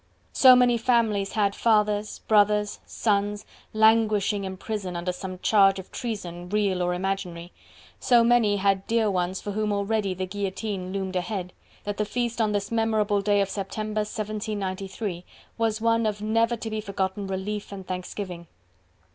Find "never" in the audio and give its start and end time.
16.19-16.55